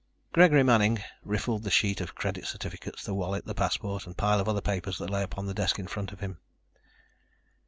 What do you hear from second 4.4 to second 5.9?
other papers that lay upon the desk in